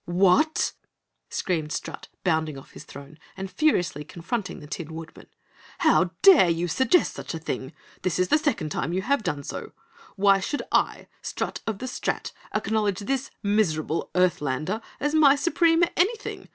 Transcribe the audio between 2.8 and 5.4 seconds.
throne and furiously confronting the Tin Woodman.